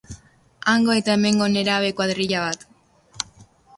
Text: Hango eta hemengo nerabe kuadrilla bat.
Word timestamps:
Hango 0.71 0.95
eta 1.01 1.13
hemengo 1.17 1.49
nerabe 1.57 1.93
kuadrilla 2.01 2.41
bat. 2.49 2.67